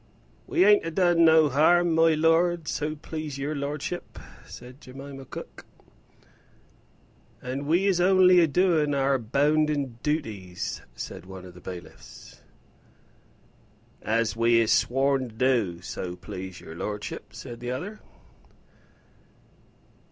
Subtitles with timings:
[0.47, 5.63] "We ain't a done no harm, my lord, so please your lordship," said Jemima cook.
[7.39, 12.41] "And we is only a doing our bounden dooties," said one of the bailiffs.
[14.01, 17.99] "As we is sworn to do, so please your lordship," said the other.